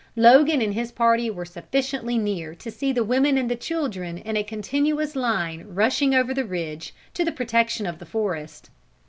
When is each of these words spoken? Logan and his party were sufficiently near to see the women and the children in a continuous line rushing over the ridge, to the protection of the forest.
Logan 0.15 0.63
and 0.63 0.73
his 0.73 0.91
party 0.91 1.29
were 1.29 1.45
sufficiently 1.45 2.17
near 2.17 2.55
to 2.55 2.71
see 2.71 2.91
the 2.91 3.03
women 3.03 3.37
and 3.37 3.51
the 3.51 3.55
children 3.55 4.17
in 4.17 4.35
a 4.35 4.41
continuous 4.43 5.15
line 5.15 5.63
rushing 5.67 6.15
over 6.15 6.33
the 6.33 6.43
ridge, 6.43 6.91
to 7.13 7.23
the 7.23 7.31
protection 7.31 7.85
of 7.85 7.99
the 7.99 8.05
forest. 8.07 8.71